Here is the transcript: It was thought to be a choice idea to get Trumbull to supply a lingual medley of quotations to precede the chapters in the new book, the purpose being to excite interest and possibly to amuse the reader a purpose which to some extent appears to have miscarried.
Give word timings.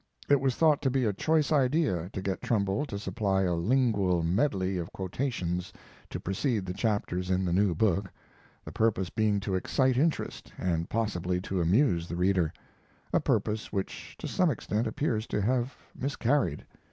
It 0.27 0.41
was 0.41 0.55
thought 0.55 0.81
to 0.81 0.89
be 0.89 1.05
a 1.05 1.13
choice 1.13 1.51
idea 1.51 2.09
to 2.13 2.21
get 2.23 2.41
Trumbull 2.41 2.87
to 2.87 2.97
supply 2.97 3.43
a 3.43 3.53
lingual 3.53 4.23
medley 4.23 4.79
of 4.79 4.91
quotations 4.91 5.71
to 6.09 6.19
precede 6.19 6.65
the 6.65 6.73
chapters 6.73 7.29
in 7.29 7.45
the 7.45 7.53
new 7.53 7.75
book, 7.75 8.09
the 8.65 8.71
purpose 8.71 9.11
being 9.11 9.39
to 9.41 9.53
excite 9.53 9.97
interest 9.97 10.51
and 10.57 10.89
possibly 10.89 11.39
to 11.41 11.61
amuse 11.61 12.07
the 12.07 12.15
reader 12.15 12.51
a 13.13 13.19
purpose 13.19 13.71
which 13.71 14.15
to 14.17 14.27
some 14.27 14.49
extent 14.49 14.87
appears 14.87 15.27
to 15.27 15.39
have 15.39 15.77
miscarried. 15.95 16.65